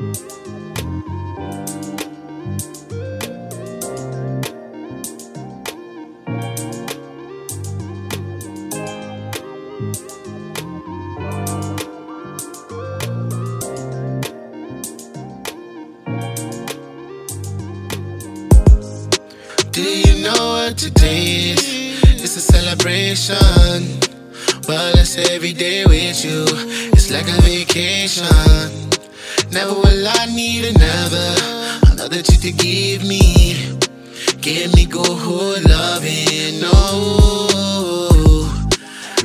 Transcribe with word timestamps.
Do 0.00 0.06
you 19.82 20.24
know 20.24 20.32
what 20.32 20.78
today 20.78 21.50
is? 21.50 22.02
It's 22.22 22.36
a 22.36 22.40
celebration. 22.40 23.36
Well, 24.66 24.96
it's 24.96 25.18
every 25.18 25.52
day 25.52 25.84
with 25.84 26.24
you. 26.24 26.46
It's 26.94 27.10
like 27.10 27.28
a 27.28 27.42
vacation. 27.42 28.89
Never 29.52 29.74
will 29.74 30.06
I 30.06 30.26
need 30.26 30.64
another. 30.76 31.34
Another 31.90 32.22
chick 32.22 32.40
to 32.40 32.52
give 32.52 33.02
me. 33.04 33.76
Give 34.40 34.72
me 34.74 34.86
good 34.86 35.06
hood 35.06 35.68
loving. 35.68 36.60
No. 36.60 38.48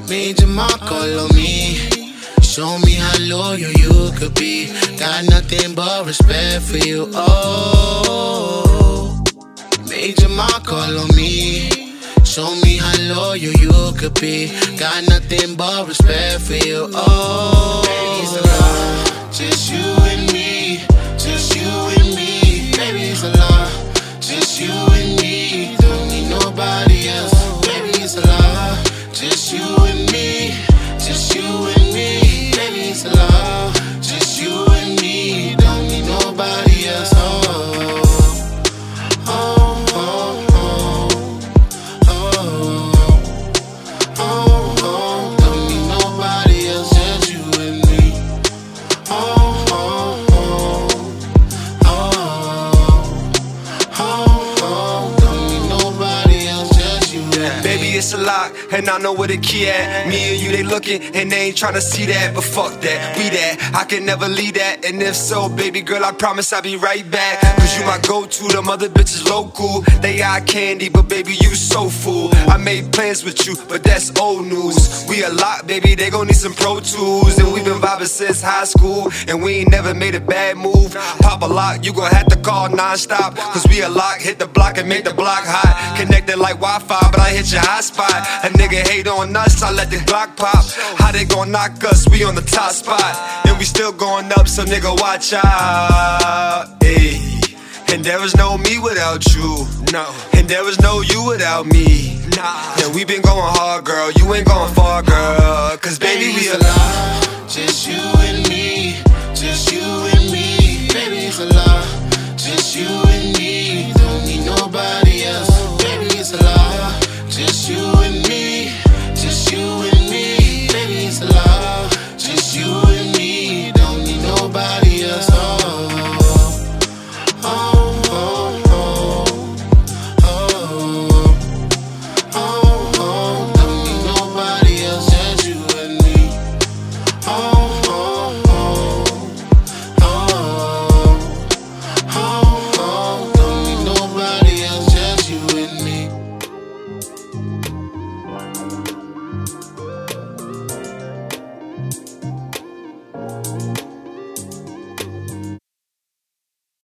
Major 0.10 0.48
mark 0.48 0.82
all 0.92 1.20
on 1.20 1.36
me. 1.36 1.76
Show 2.42 2.80
me 2.80 2.94
how 2.94 3.18
loyal 3.20 3.72
you 3.72 4.12
could 4.18 4.34
be. 4.34 4.74
Got 4.98 5.26
nothing 5.26 5.76
but 5.76 6.06
respect 6.08 6.64
for 6.64 6.78
you. 6.78 7.08
Oh. 7.14 8.04
Major 9.88 10.30
mark 10.30 10.72
all 10.74 11.00
on 11.02 11.16
me. 11.16 11.70
Show 12.24 12.56
me 12.64 12.78
how 12.78 12.98
loyal 13.14 13.38
you 13.38 13.94
could 13.96 14.20
be. 14.20 14.48
Got 14.78 15.08
nothing 15.08 15.56
but 15.56 15.88
respect 15.88 16.42
for 16.42 16.56
you. 16.56 16.90
Oh, 16.94 17.84
Just 19.38 19.70
you 19.70 19.80
and 19.80 20.32
me. 20.32 20.95
It's 58.06 58.14
a 58.14 58.18
lock, 58.20 58.54
and 58.72 58.88
I 58.88 59.00
know 59.00 59.14
where 59.14 59.28
the 59.28 59.38
key 59.38 59.68
at. 59.68 60.08
Me 60.08 60.34
and 60.34 60.42
you, 60.42 60.52
they 60.52 60.62
looking, 60.62 61.02
and 61.16 61.32
they 61.32 61.48
ain't 61.48 61.56
tryna 61.58 61.82
see 61.82 62.06
that. 62.06 62.36
But 62.36 62.44
fuck 62.44 62.80
that, 62.82 63.18
we 63.18 63.30
that. 63.30 63.72
I 63.74 63.84
can 63.84 64.06
never 64.06 64.28
leave 64.28 64.54
that. 64.56 64.86
And 64.86 65.02
if 65.02 65.16
so, 65.16 65.50
baby 65.50 65.82
girl, 65.82 66.06
I 66.06 66.12
promise 66.12 66.54
I'll 66.54 66.62
be 66.62 66.76
right 66.76 67.10
back. 67.10 67.42
Cause 67.58 67.80
you 67.80 67.86
my 67.86 68.00
go 68.08 68.28
to, 68.28 68.48
them 68.50 68.70
other 68.70 68.90
bitches 68.90 69.28
local. 69.28 69.82
They 70.02 70.22
eye 70.22 70.42
candy, 70.42 70.90
but 70.90 71.10
baby, 71.10 71.34
you 71.34 71.56
so 71.56 71.90
full. 71.90 72.30
I 72.48 72.58
made 72.58 72.94
plans 72.94 73.24
with 73.24 73.48
you, 73.48 73.56
but 73.68 73.84
that's 73.84 74.16
old 74.20 74.46
news. 74.46 75.06
We 75.10 75.24
a 75.24 75.30
lot, 75.30 75.66
baby, 75.66 75.96
they 75.96 76.12
gon' 76.12 76.28
need 76.28 76.36
some 76.36 76.54
pro 76.54 76.82
tools. 76.82 77.40
And 77.40 77.52
we 77.54 77.64
been 77.64 77.82
vibing 77.82 78.08
since 78.08 78.42
high 78.42 78.66
school, 78.66 79.12
and 79.28 79.42
we 79.42 79.66
ain't 79.66 79.72
never 79.72 79.96
made 79.96 80.14
a 80.14 80.22
bad 80.22 80.58
move. 80.58 80.94
Pop 81.22 81.42
a 81.42 81.48
lock, 81.48 81.84
you 81.84 81.92
gon' 81.92 82.12
have 82.12 82.28
to 82.28 82.38
call 82.38 82.70
non-stop. 82.70 83.36
Cause 83.36 83.66
we 83.68 83.82
a 83.82 83.90
lock, 83.90 84.20
hit 84.20 84.38
the 84.38 84.48
block 84.48 84.78
and 84.78 84.88
make 84.88 85.06
the 85.06 85.14
block 85.14 85.44
hot. 85.44 85.98
Connected 85.98 86.38
like 86.38 86.60
Wi-Fi, 86.62 87.10
but 87.12 87.20
I 87.20 87.30
hit 87.30 87.52
your 87.52 87.62
hot 87.62 87.84
spot. 87.96 88.22
A 88.44 88.50
nigga 88.60 88.86
hate 88.88 89.08
on 89.08 89.36
us, 89.36 89.64
I 89.64 89.72
let 89.72 89.90
the 89.90 89.98
Glock 89.98 90.36
pop. 90.36 90.66
How 91.00 91.12
they 91.12 91.26
gon' 91.26 91.52
knock 91.52 91.84
us? 91.84 92.08
We 92.10 92.24
on 92.26 92.36
the 92.36 92.42
top 92.42 92.72
spot. 92.72 93.14
And 93.48 93.58
we 93.58 93.66
still 93.66 93.94
going 93.94 94.32
up, 94.38 94.48
so 94.48 94.64
nigga 94.66 94.92
watch 95.00 95.34
out. 95.34 96.80
Ayy. 96.82 97.56
And 97.94 98.04
there 98.04 98.20
was 98.20 98.36
no 98.36 98.58
me 98.58 98.80
without 98.80 99.24
you. 99.34 99.66
No. 99.94 100.06
And 100.34 100.48
there 100.50 100.64
was 100.64 100.78
no 100.82 101.02
you 101.02 101.24
without 101.26 101.66
me. 101.66 102.20
Nah. 102.36 102.84
And 102.84 102.94
we 102.94 103.06
been 103.06 103.22
going 103.22 103.52
hard, 103.58 103.86
girl. 103.86 104.12
You 104.12 104.34
ain't 104.34 104.48
going 104.48 104.74
far, 104.74 105.02
girl. 105.02 105.78
Cause 105.78 105.98
baby, 105.98 106.28
we 106.28 106.34
Baby, 106.34 106.48
it's 106.48 106.54
a 106.54 106.58
a 106.58 106.68
lot. 106.68 107.50
Just 107.50 107.88
you. 107.88 107.95